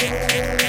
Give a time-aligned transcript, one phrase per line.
[0.00, 0.59] Música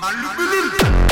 [0.00, 1.09] Malum